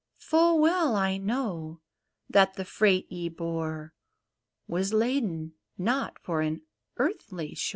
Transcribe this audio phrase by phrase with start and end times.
[0.17, 1.79] Full well I know
[2.27, 3.93] that the freight ye bore
[4.67, 6.63] Was laden not for an
[6.97, 7.69] earthly shore